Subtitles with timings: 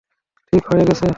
[0.53, 1.07] ঠিক হয়ে গেছে।